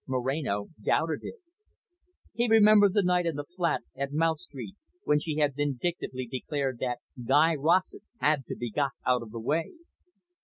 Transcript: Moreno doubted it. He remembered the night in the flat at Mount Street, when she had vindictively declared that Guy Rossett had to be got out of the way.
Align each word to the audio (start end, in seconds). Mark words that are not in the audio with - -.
Moreno 0.07 0.69
doubted 0.83 1.19
it. 1.21 1.35
He 2.33 2.47
remembered 2.49 2.93
the 2.95 3.03
night 3.03 3.27
in 3.27 3.35
the 3.35 3.43
flat 3.43 3.81
at 3.95 4.11
Mount 4.11 4.39
Street, 4.39 4.75
when 5.03 5.19
she 5.19 5.35
had 5.35 5.53
vindictively 5.55 6.25
declared 6.25 6.79
that 6.79 7.01
Guy 7.23 7.53
Rossett 7.53 8.01
had 8.19 8.43
to 8.47 8.55
be 8.55 8.71
got 8.71 8.93
out 9.05 9.21
of 9.21 9.29
the 9.29 9.39
way. 9.39 9.73